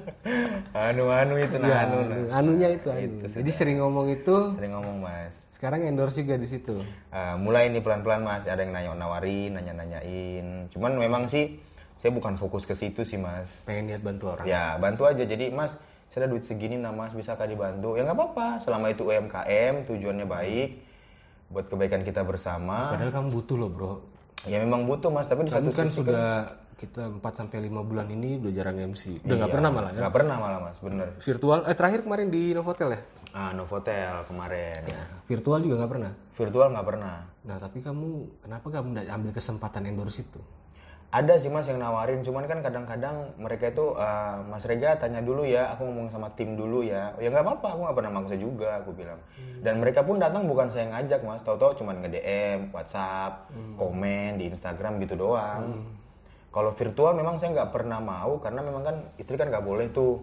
[0.88, 2.40] anu anu itu nah ya, anu nah.
[2.40, 3.20] anunya itu anu.
[3.28, 6.80] Jadi sering ngomong itu, sering ngomong mas sekarang endorse juga di situ.
[7.12, 11.60] Eh, mulai nih pelan-pelan mas ada yang nanya nawarin nanya-nanyain cuman memang sih
[12.00, 14.48] saya bukan fokus ke situ sih mas Pengen lihat bantu orang.
[14.48, 15.76] ya bantu aja jadi mas
[16.10, 19.86] saya ada duit segini nah mas bisa kah dibantu ya nggak apa-apa selama itu UMKM
[19.86, 20.70] tujuannya baik
[21.50, 23.92] buat kebaikan kita bersama Padahal kamu butuh loh, Bro.
[24.46, 26.28] ya memang butuh mas tapi di Kamu satu kan sisi sudah
[26.80, 29.20] kita 4 sampai 5 bulan ini udah jarang MC.
[29.20, 30.08] Udah nggak pernah malah ya.
[30.08, 33.00] pernah malah mas bener Virtual eh terakhir kemarin di Novotel ya?
[33.30, 34.80] ah Novotel kemarin
[35.30, 36.12] Virtual juga nggak pernah.
[36.34, 38.08] virtual nggak pernah Nah, tapi kamu
[38.44, 40.40] kenapa kamu nggak ambil kesempatan endorse itu?
[41.10, 42.22] Ada sih mas yang nawarin.
[42.22, 46.54] Cuman kan kadang-kadang mereka itu eh, mas Rega tanya dulu ya aku ngomong sama tim
[46.54, 47.18] dulu ya.
[47.18, 49.18] Ya nggak apa-apa aku nggak pernah maksa juga aku bilang.
[49.60, 51.42] Dan mereka pun datang bukan saya yang ngajak mas.
[51.42, 55.82] Tahu-tahu cuman nge DM WhatsApp komen di Instagram gitu doang.
[56.50, 60.22] Kalau virtual memang saya nggak pernah mau karena memang kan istri kan nggak boleh tuh.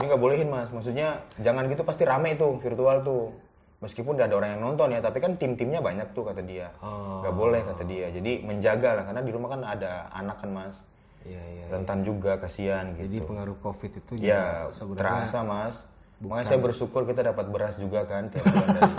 [0.00, 0.72] Ini nggak bolehin mas.
[0.72, 3.49] Maksudnya jangan gitu pasti rame tuh virtual tuh
[3.80, 7.20] meskipun udah ada orang yang nonton ya tapi kan tim-timnya banyak tuh kata dia Oh.
[7.20, 10.76] nggak boleh kata dia jadi menjaga lah karena di rumah kan ada anak kan mas
[11.20, 11.64] Iya, iya.
[11.68, 15.84] rentan juga kasihan Jadi gitu pengaruh Covid itu juga ya terasa mas
[16.16, 18.92] makanya saya bersyukur kita dapat beras juga kan tiap bulan dari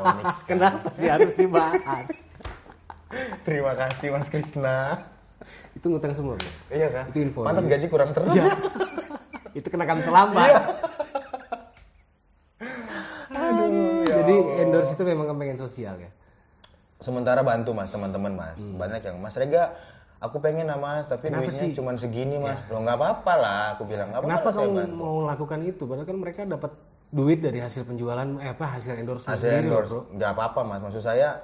[0.00, 0.46] Onyx kan.
[0.48, 2.08] kenapa sih harus dibahas?
[3.46, 5.06] terima kasih mas Krisna
[5.72, 6.50] itu ngutang semua, Bro.
[6.68, 7.42] iya kan Itu info.
[7.42, 8.50] pantas gaji kurang terus Iya.
[9.58, 10.52] itu kenakan terlambat.
[13.30, 14.34] Aduh, Jadi
[14.70, 16.10] endorse itu memang pengen sosial ya.
[16.96, 18.76] sementara bantu mas teman-teman mas Hmm.
[18.76, 19.72] banyak yang mas Rega
[20.18, 24.08] aku pengen lah mas tapi duitnya cuma segini mas lo nggak apa-apa lah aku bilang
[24.08, 24.26] nggak Iya.
[24.26, 25.82] Kenapa apa-apa saya kamu bantu mau lakukan itu?
[25.82, 26.72] Padahal kan mereka dapat
[27.10, 31.40] duit dari hasil penjualan eh apa hasil endorse hasil endorse nggak apa-apa mas maksud saya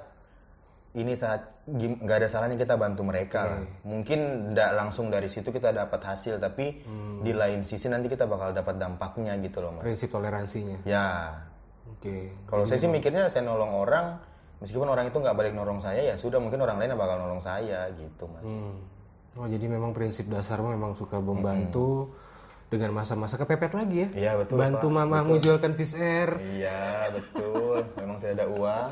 [0.93, 3.61] ini saat nggak ada salahnya kita bantu mereka lah.
[3.83, 7.19] mungkin tidak langsung dari situ kita dapat hasil tapi Hmm.
[7.19, 10.77] di lain sisi nanti kita bakal dapat dampaknya gitu loh mas Prinsip toleransinya.
[10.83, 11.33] ya
[11.89, 12.29] Oke.
[12.43, 14.19] kalau saya sih mikirnya saya nolong orang
[14.57, 17.39] meskipun orang itu nggak balik nolong saya ya sudah mungkin orang lain yang bakal nolong
[17.39, 18.77] saya gitu mas Hmm.
[19.33, 22.09] Oh jadi memang prinsip dasarmu memang suka membantu
[22.67, 24.07] dengan masa-masa kepepet lagi ya.
[24.11, 24.95] iya betul Bantu Pak.
[24.97, 26.35] mamamu jualkan fish air.
[26.51, 28.91] iya betul memang tidak ada uang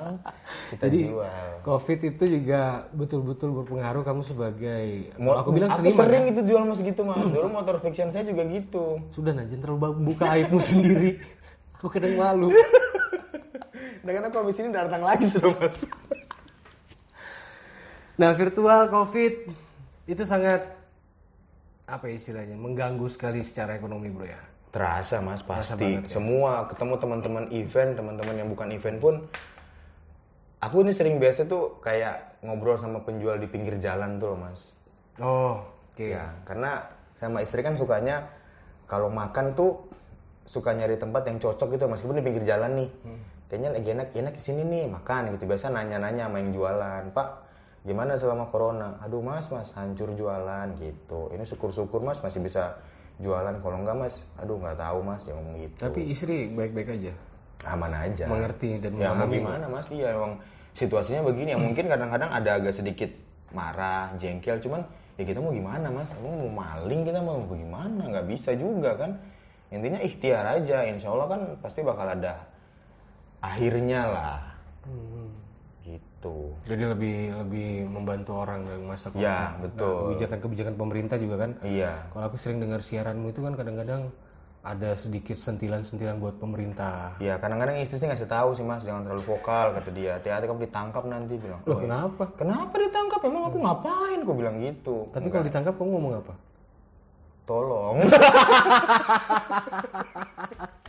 [0.70, 5.98] kita jual Covid itu juga betul-betul berpengaruh kamu sebagai Mo- aku bilang aku seniman.
[6.00, 9.82] sering itu jual mas gitu mas dulu motor fiction saya juga gitu Sudah Najen terlalu
[10.06, 11.18] buka aibmu sendiri.
[11.76, 12.54] Aku kadang malu.
[14.06, 15.82] dengan aku habis ini datang lagi sudah mas.
[18.15, 19.52] Nah virtual Covid
[20.08, 20.63] itu sangat
[21.84, 24.39] apa ya istilahnya mengganggu sekali secara ekonomi bro ya.
[24.72, 26.00] terasa mas pasti.
[26.08, 29.15] semua ketemu teman-teman event teman-teman yang bukan event pun
[30.63, 34.80] aku ini sering biasa tuh kayak ngobrol sama penjual di pinggir jalan tuh loh mas.
[35.20, 35.60] Oh
[35.91, 36.08] oke.
[36.08, 36.88] ya karena
[37.20, 38.24] sama istri kan sukanya
[38.88, 39.91] kalau makan tuh
[40.48, 42.89] suka nyari tempat yang cocok gitu meskipun di pinggir jalan nih
[43.46, 45.46] kayaknya lagi enak enak di sini nih makan gitu.
[45.46, 47.28] Biasa nanya-nanya sama yang jualan pak
[47.86, 48.98] gimana selama corona?
[49.06, 51.30] Aduh mas mas hancur jualan gitu.
[51.30, 52.74] Ini syukur-syukur mas masih bisa
[53.22, 53.62] jualan.
[53.62, 55.78] Kalau enggak mas aduh nggak tahu mas dia ngomong gitu.
[55.86, 57.14] Tapi istri baik-baik aja.
[57.66, 58.30] aman aja.
[58.30, 59.88] Mengerti dan ya mau gimana mas?
[59.90, 60.38] Iya emang
[60.76, 61.60] situasinya begini ya.
[61.62, 63.10] Mungkin kadang-kadang ada agak sedikit
[63.56, 64.60] marah jengkel.
[64.60, 64.84] Cuman
[65.16, 66.12] ya kita mau gimana mas?
[66.20, 68.02] Emang mau maling kita mau bagaimana?
[68.12, 69.18] Nggak bisa juga kan?
[69.72, 70.84] Intinya ikhtiar aja.
[70.86, 72.55] Insya Allah kan pasti bakal ada
[73.46, 74.40] akhirnya lah
[75.86, 76.58] gitu gitu.
[76.66, 80.10] Jadi lebih lebih membantu orang dalam masa Ya, Nah, betul.
[80.10, 81.62] kebijakan-kebijakan pemerintah juga kan.
[81.62, 82.10] Iya.
[82.10, 84.10] Kalau aku sering dengar siaranmu itu kan kadang-kadang
[84.66, 87.22] ada sedikit sentilan-sentilan buat pemerintah.
[87.22, 90.18] Iya, kadang-kadang istri sih ngasih tahu sih mas, jangan terlalu vokal kata dia.
[90.18, 91.62] Hati-hati kamu ditangkap nanti bilang.
[91.70, 92.24] Loh "Oh, kenapa?
[92.34, 93.22] Kenapa ditangkap?
[93.22, 94.18] Emang aku ngapain?
[94.26, 95.06] Aku bilang gitu.
[95.14, 96.34] Tapi kalau ditangkap kamu ngomong apa?
[97.46, 98.02] Tolong.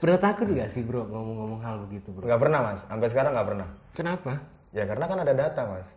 [0.00, 2.24] Pernah takut nggak sih bro ngomong-ngomong hal begitu bro?
[2.24, 3.68] Nggak pernah mas, sampai sekarang nggak pernah.
[3.92, 4.32] Kenapa?
[4.72, 5.88] Ya karena kan ada data mas.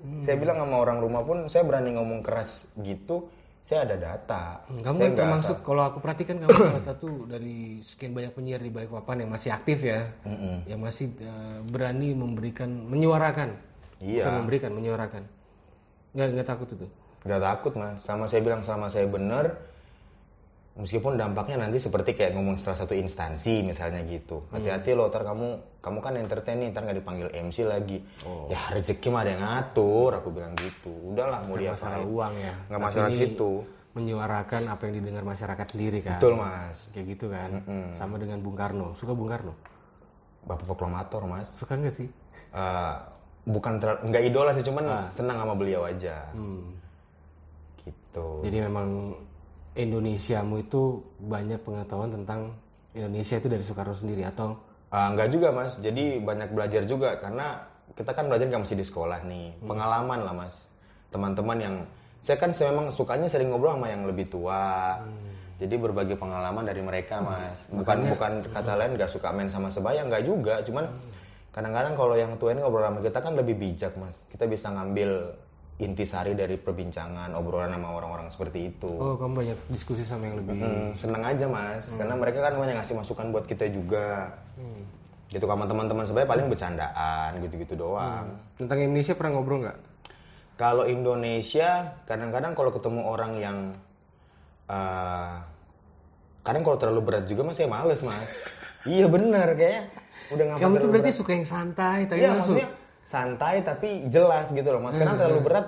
[0.00, 3.28] Saya bilang sama orang rumah pun saya berani ngomong keras gitu.
[3.60, 4.64] Saya ada data.
[4.72, 8.72] Hmm, Kamu saya termasuk kalau aku perhatikan kamu salah satu dari sekian banyak penyiar di
[8.72, 10.08] balik papan yang masih aktif ya,
[10.64, 13.52] yang masih eh, berani memberikan, menyuarakan,
[14.00, 14.24] Iya.
[14.24, 15.22] bukan memberikan, menyuarakan.
[16.16, 16.86] Nggak nggak takut itu.
[17.28, 18.00] Nggak takut mas.
[18.00, 19.52] Sama saya bilang selama saya bener,
[20.80, 24.48] meskipun dampaknya nanti seperti kayak ngomong salah satu instansi misalnya gitu.
[24.48, 28.00] Hati-hati loh, ntar kamu kamu kan entertain nih, ntar nggak dipanggil MC lagi.
[28.48, 30.90] Ya rezeki mah ada yang ngatur, aku bilang gitu.
[31.12, 32.54] Udahlah mau dia Masalah uang ya.
[32.72, 33.52] Nggak masalah situ.
[33.90, 36.18] Menyuarakan apa yang didengar masyarakat sendiri kan.
[36.18, 36.88] Betul mas.
[36.96, 37.50] Kayak gitu kan.
[37.92, 38.96] Sama dengan Bung Karno.
[38.96, 39.52] Suka Bung Karno?
[40.48, 41.52] Bapak proklamator mas.
[41.52, 42.08] Suka nggak sih?
[42.50, 42.94] Eh,
[43.44, 46.24] bukan nggak idola sih, cuman senang sama beliau aja.
[46.32, 46.76] Hmm.
[47.82, 48.28] Gitu.
[48.46, 49.16] Jadi memang
[49.78, 52.58] Indonesiamu itu banyak pengetahuan tentang
[52.90, 54.50] Indonesia itu dari Soekarno sendiri atau?
[54.90, 57.62] Ah, enggak juga mas, jadi banyak belajar juga karena
[57.94, 60.66] kita kan belajar nggak mesti di sekolah nih, pengalaman lah mas,
[61.14, 61.74] teman-teman yang
[62.18, 64.98] saya kan saya memang sukanya sering ngobrol sama yang lebih tua,
[65.62, 70.02] jadi berbagi pengalaman dari mereka mas, bukan bukan kata lain nggak suka main sama sebaya
[70.02, 70.90] nggak juga, cuman
[71.54, 75.38] kadang-kadang kalau yang tua ini ngobrol sama kita kan lebih bijak mas, kita bisa ngambil
[75.80, 78.88] intisari dari perbincangan obrolan sama orang-orang seperti itu.
[78.90, 82.76] oh kamu banyak diskusi sama yang lebih Hmm, seneng aja mas, karena mereka kan banyak
[82.76, 84.36] ngasih masukan buat kita juga.
[85.26, 88.28] Gitu sama teman-teman sebaya paling bercandaan gitu-gitu doang.
[88.54, 89.78] tentang Indonesia pernah ngobrol nggak?
[90.54, 91.70] Kalau Indonesia
[92.04, 93.56] kadang-kadang kalau ketemu orang yang
[94.66, 95.34] eh,
[96.40, 98.28] kadang kalau terlalu berat juga mas saya males mas.
[98.90, 99.82] iya benar kayaknya
[100.30, 101.18] udah Kamu tuh berarti berat.
[101.18, 102.68] suka yang santai, tapi Iya langsung maksudnya
[103.10, 104.94] santai tapi jelas gitu loh mas.
[104.94, 105.66] Karena terlalu berat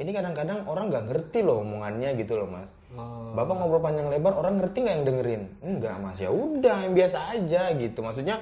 [0.00, 2.70] ini kadang-kadang orang nggak ngerti loh omongannya gitu loh mas.
[2.96, 3.36] Oh.
[3.36, 5.42] Bapak ngobrol panjang lebar, orang ngerti nggak yang dengerin?
[5.60, 8.00] Enggak mas, ya udah yang biasa aja gitu.
[8.00, 8.40] Maksudnya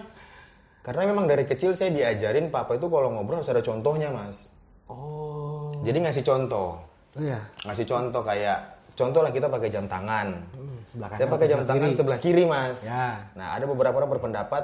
[0.86, 4.46] karena memang dari kecil saya diajarin papa itu kalau ngobrol harus ada contohnya mas.
[4.86, 6.78] Oh, Jadi ngasih contoh,
[7.18, 7.42] oh ya.
[7.66, 10.46] ngasih contoh kayak contoh lah kita pakai jam tangan.
[10.54, 11.98] Hmm, sebelah Saya kanan pakai atau jam sebelah tangan kiri?
[11.98, 12.78] sebelah kiri mas.
[12.86, 13.26] Ya.
[13.34, 14.62] Nah ada beberapa orang berpendapat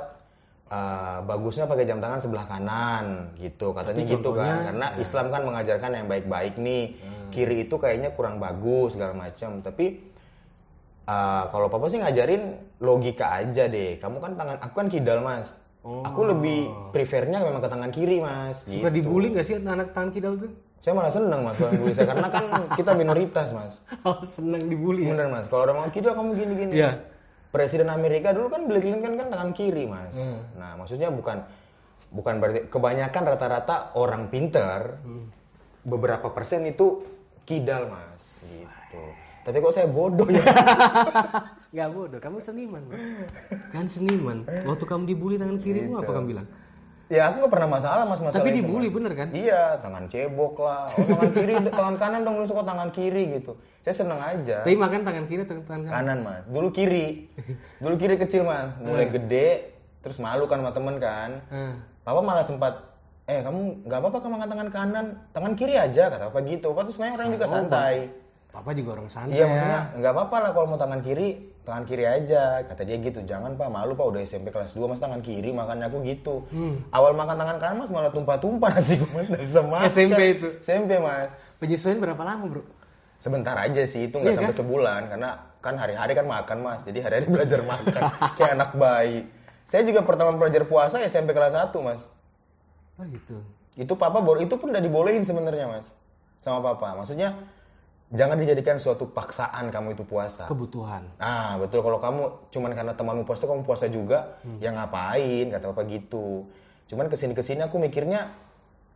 [0.73, 3.05] eh, bagusnya pakai jam tangan sebelah kanan
[3.37, 4.65] gitu katanya Tapi gitu kan contohnya, ya.
[4.67, 7.29] karena Islam kan mengajarkan yang baik-baik nih Hmm.
[7.31, 10.01] kiri itu kayaknya kurang bagus segala macam tapi
[11.05, 12.43] eh, kalau papa sih ngajarin
[12.79, 17.69] logika aja deh kamu kan tangan aku kan kidal mas aku lebih prefernya memang ke
[17.69, 18.71] tangan kiri mas Oh.
[18.71, 18.97] Suka gitu.
[18.99, 20.51] dibully nggak sih anak tangan kidal tuh?
[20.79, 22.45] saya malah seneng mas kalau dibully saya karena kan
[22.79, 25.11] kita minoritas mas Oh, senang dibully ya?
[25.13, 26.91] bener mas kalau orang ngomong kidal kamu gini gini Iya.
[27.53, 30.17] Presiden Amerika dulu kan Bill Clinton kan tangan kiri mas.
[30.57, 31.45] Nah maksudnya bukan
[32.09, 34.97] bukan berarti kebanyakan rata-rata orang pinter
[35.85, 37.05] beberapa persen itu
[37.45, 39.05] kidal mas gitu.
[39.43, 40.45] Tapi kok saya bodoh ya?
[41.77, 42.85] Gak bodoh, kamu seniman.
[42.87, 42.97] Bro.
[43.75, 44.47] Kan seniman.
[44.47, 46.47] Waktu kamu dibully tangan kirimu apa kamu bilang?
[47.13, 48.95] Ya aku nggak pernah masalah mas masalah Tapi itu, dibully Mas.
[48.97, 49.29] bener kan?
[49.31, 50.89] Iya tangan cebok lah.
[50.89, 53.53] Oh, tangan kiri, tangan kanan dong lu suka tangan kiri gitu.
[53.81, 54.65] Saya seneng aja.
[54.65, 55.93] Tapi makan tangan kiri atau tangan kanan?
[55.93, 57.29] kanan mas dulu kiri
[57.79, 59.49] dulu kiri kecil mas mulai gede
[60.01, 61.75] terus malu kan sama temen kan Hmm.
[62.01, 62.75] papa malah sempat
[63.25, 66.89] eh kamu nggak apa-apa kamu makan tangan kanan tangan kiri aja kata papa gitu papa
[66.89, 67.97] tuh sebenarnya orang juga santai
[68.49, 69.47] Papa juga orang santai iya ya.
[69.47, 71.29] maksudnya nggak apa-apa lah kalau mau tangan kiri
[71.63, 74.99] tangan kiri aja kata dia gitu jangan pak malu pak udah SMP kelas 2 mas
[74.99, 76.83] tangan kiri makannya aku gitu Hmm.
[76.91, 80.49] awal makan tangan kanan mas malah tumpah-tumpah nasi gue mas dari semak SMP itu?
[80.59, 82.63] SMP mas Penyesuaian berapa lama bro?
[83.17, 86.99] Sebentar aja sih itu Iya nggak sampai sebulan karena kan hari-hari kan makan mas jadi
[87.01, 88.03] hari-hari belajar makan
[88.35, 89.31] kayak anak bayi.
[89.63, 92.11] Saya juga pertama belajar puasa SMP kelas 1 mas.
[92.99, 93.39] Oh gitu.
[93.73, 95.87] Itu papa baru itu pun udah dibolehin sebenarnya mas
[96.39, 96.99] sama papa.
[96.99, 97.39] Maksudnya
[98.13, 100.45] jangan dijadikan suatu paksaan kamu itu puasa.
[100.45, 101.09] Kebutuhan.
[101.17, 101.81] Ah betul.
[101.81, 105.49] Kalau kamu cuman karena temanmu puasa kamu puasa juga ya ngapain?
[105.49, 106.45] Kata papa gitu.
[106.87, 108.29] Cuman ke sini ke sini aku mikirnya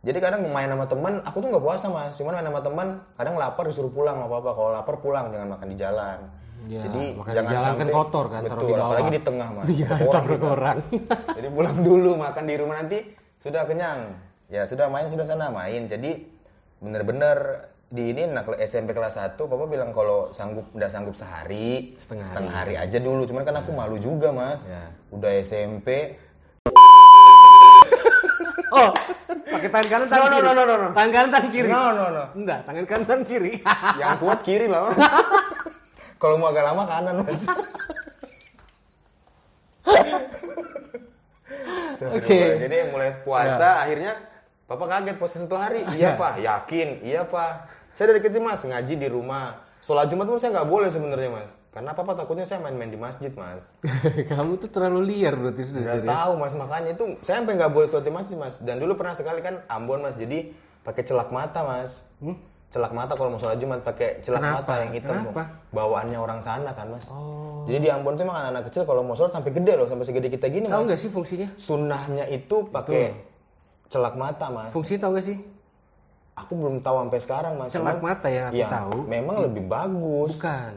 [0.05, 2.13] jadi kadang main sama teman aku tuh nggak puasa mas.
[2.13, 5.33] Cuman main sama teman kadang lapar disuruh pulang sama papa kalau lapar pulang.
[5.33, 6.19] Jangan makan di jalan.
[6.67, 8.85] Ya, jadi makan di jangan jalan kan sampai kotor kan, betul di bawah.
[8.89, 9.65] apalagi di tengah mas.
[9.69, 10.77] Iya, Orang taruh orang.
[11.37, 12.97] jadi pulang dulu makan di rumah nanti
[13.37, 13.99] sudah kenyang.
[14.49, 15.85] Ya sudah main sudah sana main.
[15.85, 16.11] Jadi
[16.77, 17.37] bener-bener
[17.87, 22.75] di ini anak SMP kelas 1 papa bilang kalau sanggup udah sanggup sehari Setengah hari.
[22.75, 24.91] aja dulu cuman kan aku malu juga mas Ya.
[25.09, 25.87] udah SMP
[28.69, 28.91] Oh,
[29.23, 30.43] pakai tangan kanan tangan No, no, kiri.
[30.43, 30.87] no, no, no, no.
[30.91, 31.69] Tangan kanan tangan kiri.
[31.71, 32.23] No, no, no.
[32.35, 33.53] Enggak, tangan kanan tangan kiri.
[34.03, 34.81] Yang kuat kiri lah.
[34.85, 34.99] Mas.
[36.19, 37.41] Kalau mau agak lama kanan mas.
[42.11, 42.39] Oke.
[42.59, 44.19] Jadi mulai puasa akhirnya
[44.67, 45.87] Papa kaget puasa satu hari.
[45.97, 46.99] Iya pak, yakin.
[46.99, 47.71] Iya pak.
[47.95, 49.63] Saya dari kecil mas ngaji di rumah.
[49.79, 51.51] Sholat Jumat pun saya nggak boleh sebenarnya mas.
[51.71, 53.71] Karena papa takutnya saya main-main di masjid mas.
[54.31, 57.71] Kamu tuh terlalu liar berarti sudah Udah dari tahu mas makanya itu saya sampai nggak
[57.71, 58.55] boleh sholat di masjid mas.
[58.59, 60.51] Dan dulu pernah sekali kan Ambon mas jadi
[60.83, 62.03] pakai celak mata mas.
[62.67, 64.59] Celak mata kalau mau sholat Jumat pakai celak Kenapa?
[64.59, 65.43] mata yang hitam Kenapa?
[65.71, 67.07] bawaannya orang sana kan mas.
[67.07, 67.63] Oh.
[67.63, 70.27] Jadi di Ambon tuh emang anak-anak kecil kalau mau sholat sampai gede loh sampai segede
[70.27, 70.87] kita gini Tahu mas.
[70.91, 71.47] nggak sih fungsinya?
[71.55, 73.15] Sunnahnya itu pakai
[73.87, 74.71] celak mata mas.
[74.71, 75.37] Fungsinya tahu nggak sih?
[76.37, 77.69] Aku belum tahu sampai sekarang mas.
[77.73, 78.97] Celak Cuman, mata yang aku ya, tahu.
[79.09, 80.37] Memang lebih bagus.
[80.37, 80.73] Bukan.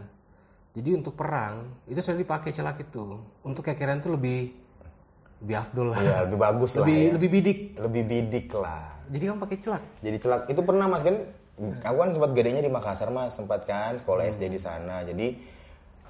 [0.71, 3.19] Jadi untuk perang itu sudah dipakai celak itu.
[3.43, 4.41] Untuk kekeran itu lebih
[5.41, 5.99] lebih afdol lah.
[5.99, 7.11] Iya lebih bagus lah lebih ya.
[7.19, 7.59] lebih bidik.
[7.77, 8.87] Lebih bidik lah.
[9.11, 9.83] Jadi kamu pakai celak.
[9.99, 11.17] Jadi celak itu pernah mas kan?
[11.61, 14.33] Aku kan sempat gedenya di Makassar mas, sempat kan sekolah Hmm.
[14.33, 15.05] SD di sana.
[15.05, 15.37] Jadi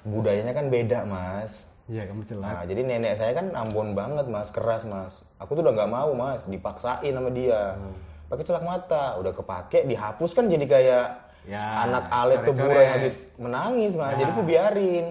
[0.05, 1.67] budayanya kan beda mas.
[1.91, 2.47] Iya, kamu celak.
[2.47, 5.27] Nah, jadi nenek saya kan Ambon banget mas, keras mas.
[5.35, 7.75] Aku tuh udah nggak mau mas, dipaksain sama dia.
[7.75, 7.91] Hmm.
[8.31, 11.05] Pakai celak mata, udah kepake, dihapus kan jadi kayak
[11.41, 12.79] Ya, anak alet coret-coret.
[12.79, 14.13] yang habis menangis mas.
[14.15, 14.31] Jadi Ya.
[14.31, 15.05] aku biarin.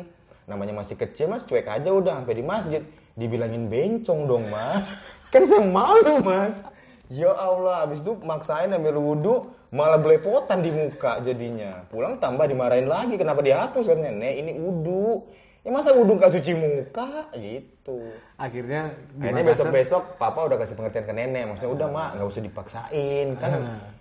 [0.48, 2.82] Namanya masih kecil mas, cuek aja udah sampai di masjid.
[3.12, 4.96] Dibilangin bencong dong mas.
[5.34, 6.64] kan saya malu mas.
[7.10, 9.34] Ya Allah, habis itu maksain ambil wudhu,
[9.68, 11.82] malah belepotan di muka jadinya.
[11.90, 13.98] Pulang tambah dimarahin lagi, kenapa dihapus kan?
[14.00, 15.26] Nek, ini wudhu.
[15.60, 17.28] Ya masa wudhu gak cuci muka?
[17.36, 17.96] Gitu.
[18.40, 21.44] Akhirnya Akhirnya Makassar- besok-besok papa udah kasih pengertian ke nenek.
[21.52, 23.26] Maksudnya udah mak, nggak usah dipaksain.
[23.36, 23.50] Kan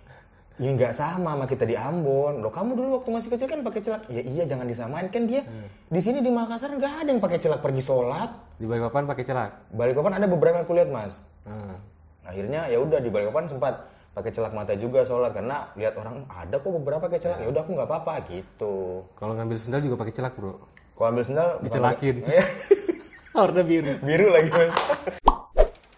[0.60, 2.40] ini nggak sama sama kita di Ambon.
[2.40, 4.08] Loh kamu dulu waktu masih kecil kan pakai celak.
[4.08, 5.44] Ya iya jangan disamain kan dia.
[5.86, 8.30] Di sini di Makassar nggak ada yang pakai celak pergi sholat.
[8.56, 9.50] di Balikpapan pakai celak.
[9.72, 11.20] Balikpapan ada beberapa yang aku lihat mas.
[11.44, 11.76] Hmm.
[12.24, 16.56] Akhirnya ya udah di Balikpapan sempat pakai celak mata juga sholat karena lihat orang ada
[16.56, 17.40] kok beberapa pakai celak.
[17.40, 19.04] Ya udah aku nggak apa-apa gitu.
[19.12, 20.79] Kalau ngambil sendal juga pakai celak, Bro.
[21.00, 22.20] Kalau ambil sendal Dicelakin.
[22.20, 22.44] pakai-
[23.40, 23.96] Warna biru.
[24.04, 24.68] biru lagi mas.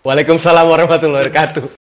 [0.00, 1.81] Waalaikumsalam warahmatullahi wabarakatuh.